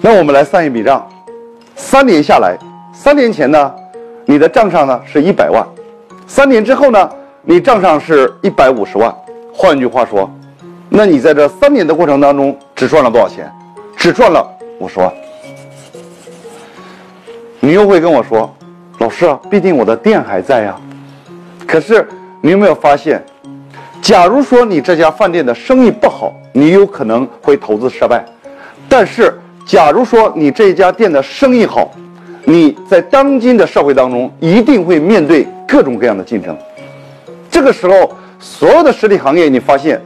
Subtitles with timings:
[0.00, 1.04] 那我们来算一笔账，
[1.74, 2.56] 三年下来，
[2.92, 3.74] 三年前呢，
[4.26, 5.66] 你的账上呢是一百万，
[6.26, 7.10] 三年之后呢，
[7.42, 9.12] 你账上是一百五十万。
[9.52, 10.30] 换句话说，
[10.88, 13.50] 那你在这三年的过程当中只赚了多少钱？
[13.96, 14.48] 只赚了
[14.78, 15.12] 五十万。
[17.58, 18.54] 你又会跟我说，
[18.98, 20.76] 老师啊，毕竟我的店还在呀。
[21.66, 22.06] 可是
[22.40, 23.20] 你有没有发现，
[24.00, 28.20] 假如说你这家饭店的生意不好，你有可能会投资失败；
[28.88, 29.36] 但是
[29.68, 31.92] 假如说你这家店的生意好，
[32.46, 36.56] 你在当今的社会当中一定会面对各种各样的竞争。
[37.50, 38.10] 这个时候，
[38.40, 40.00] 所有的实体行业，你发现